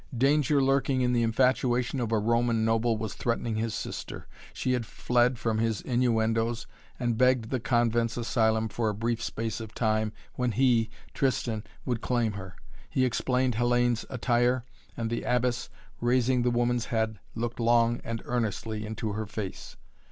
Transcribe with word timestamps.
Danger 0.17 0.63
lurking 0.63 1.01
in 1.01 1.13
the 1.13 1.21
infatuation 1.21 1.99
of 1.99 2.11
a 2.11 2.17
Roman 2.17 2.65
noble 2.65 2.97
was 2.97 3.13
threatening 3.13 3.57
his 3.57 3.75
sister. 3.75 4.27
She 4.51 4.71
had 4.71 4.83
fled 4.83 5.37
from 5.37 5.59
his 5.59 5.79
innuendos 5.81 6.65
and 6.99 7.19
begged 7.19 7.51
the 7.51 7.59
convent's 7.59 8.17
asylum 8.17 8.67
for 8.67 8.89
a 8.89 8.95
brief 8.95 9.21
space 9.21 9.59
of 9.61 9.75
time, 9.75 10.11
when 10.33 10.53
he, 10.53 10.89
Tristan, 11.13 11.63
would 11.85 12.01
claim 12.01 12.31
her. 12.33 12.55
He 12.89 13.05
explained 13.05 13.53
Hellayne's 13.53 14.03
attire, 14.09 14.65
and 14.97 15.11
the 15.11 15.21
Abbess, 15.21 15.69
raising 15.99 16.41
the 16.41 16.49
woman's 16.49 16.85
head, 16.85 17.19
looked 17.35 17.59
long 17.59 18.01
and 18.03 18.23
earnestly 18.25 18.83
into 18.83 19.11
her 19.11 19.27
face. 19.27 19.77